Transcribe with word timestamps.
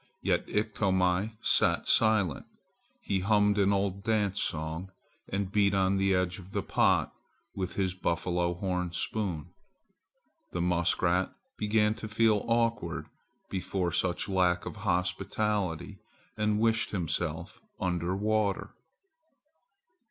Yet 0.23 0.47
Iktomi 0.47 1.33
sat 1.43 1.87
silent. 1.87 2.47
He 3.03 3.19
hummed 3.19 3.59
an 3.59 3.71
old 3.71 4.03
dance 4.03 4.41
song 4.41 4.89
and 5.29 5.51
beat 5.51 5.73
gently 5.73 5.79
on 5.85 5.97
the 5.97 6.15
edge 6.15 6.39
of 6.39 6.49
the 6.53 6.63
pot 6.63 7.13
with 7.53 7.75
his 7.75 7.93
buffalo 7.93 8.55
horn 8.55 8.93
spoon. 8.93 9.49
The 10.53 10.59
muskrat 10.61 11.31
began 11.55 11.93
to 11.93 12.07
feel 12.07 12.41
awkward 12.47 13.09
before 13.51 13.91
such 13.91 14.27
lack 14.27 14.65
of 14.65 14.77
hospitality 14.77 15.99
and 16.35 16.59
wished 16.59 16.89
himself 16.89 17.61
under 17.79 18.15
water. 18.15 18.71